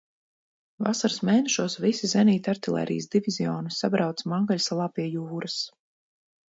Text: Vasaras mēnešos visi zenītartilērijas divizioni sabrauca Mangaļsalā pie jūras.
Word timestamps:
Vasaras 0.85 1.17
mēnešos 1.29 1.75
visi 1.83 2.09
zenītartilērijas 2.13 3.11
divizioni 3.17 3.77
sabrauca 3.79 4.35
Mangaļsalā 4.35 4.93
pie 4.99 5.11
jūras. 5.17 5.63